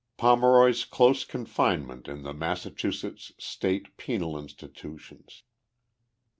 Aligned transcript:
POMEROY 0.17 0.71
S 0.71 0.83
CLOSE 0.83 1.25
CONFINEMENT 1.25 2.07
IN 2.07 2.23
THE 2.23 2.33
MASSACHUSETTS 2.33 3.33
STATE 3.37 3.97
PENAL 3.97 4.35
INSTITUTIONS. 4.35 5.43